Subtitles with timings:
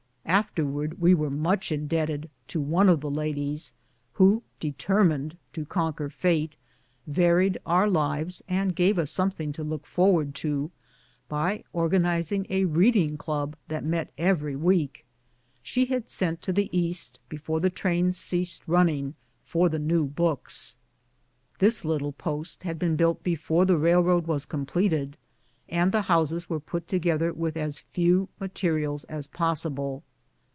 [0.23, 3.73] Afterwards we were much indebted to one of the ladies,
[4.13, 6.55] who, de termined to conquer fate,
[7.05, 10.71] varied our lives and gave us something to look forward to,
[11.27, 15.05] by organizing a reading club that met every week.
[15.61, 20.77] She had sent to the East, before the trains ceased running, for the new books.
[21.59, 25.17] This little post had been built before the railroad was completed,
[25.67, 30.03] and the houses were put together with as few materials as possible.